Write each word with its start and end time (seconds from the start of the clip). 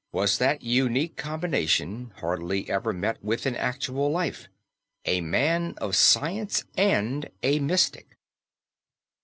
was 0.11 0.39
that 0.39 0.63
unique 0.63 1.15
combination 1.15 2.11
hardly 2.21 2.67
ever 2.67 2.91
met 2.91 3.23
with 3.23 3.45
in 3.45 3.55
actual 3.55 4.09
life, 4.09 4.47
a 5.05 5.21
man 5.21 5.75
of 5.77 5.95
science 5.95 6.63
and 6.75 7.29
a 7.43 7.59
mystic. 7.59 8.17